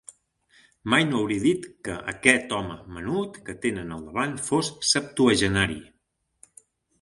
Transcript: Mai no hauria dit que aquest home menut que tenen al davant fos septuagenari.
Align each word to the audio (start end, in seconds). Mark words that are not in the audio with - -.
Mai 0.93 1.03
no 1.09 1.17
hauria 1.17 1.43
dit 1.43 1.67
que 1.87 1.97
aquest 2.13 2.55
home 2.59 2.77
menut 2.95 3.37
que 3.51 3.55
tenen 3.67 3.93
al 3.99 4.09
davant 4.09 4.35
fos 4.47 4.73
septuagenari. 4.95 5.79